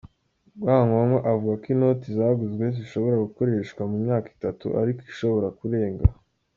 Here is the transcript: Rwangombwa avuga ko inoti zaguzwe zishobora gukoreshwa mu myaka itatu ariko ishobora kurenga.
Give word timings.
Rwangombwa 0.59 1.17
avuga 1.31 1.53
ko 1.61 1.67
inoti 1.75 2.07
zaguzwe 2.17 2.65
zishobora 2.77 3.23
gukoreshwa 3.25 3.81
mu 3.91 3.97
myaka 4.05 4.27
itatu 4.35 4.65
ariko 4.81 5.01
ishobora 5.11 5.47
kurenga. 5.59 6.05